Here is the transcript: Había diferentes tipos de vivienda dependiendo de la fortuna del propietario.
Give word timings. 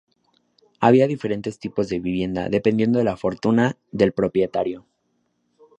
Había 0.79 1.05
diferentes 1.05 1.59
tipos 1.59 1.87
de 1.87 1.99
vivienda 1.99 2.49
dependiendo 2.49 2.97
de 2.97 3.05
la 3.05 3.17
fortuna 3.17 3.77
del 3.91 4.13
propietario. 4.13 4.87